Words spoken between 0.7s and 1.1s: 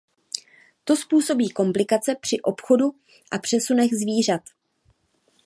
To